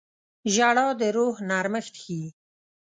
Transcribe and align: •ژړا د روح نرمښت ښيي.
•ژړا 0.53 0.87
د 0.99 1.01
روح 1.17 1.35
نرمښت 1.49 1.93
ښيي. 2.01 2.25